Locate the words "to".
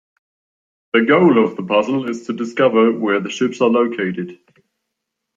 2.25-2.33